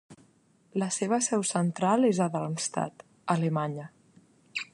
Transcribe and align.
La 0.83 0.87
seva 0.95 1.19
seu 1.27 1.45
central 1.51 2.09
és 2.09 2.23
a 2.25 2.29
Darmstadt, 2.37 3.07
Alemanya. 3.37 3.91